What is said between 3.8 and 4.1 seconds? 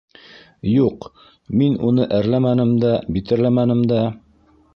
дә.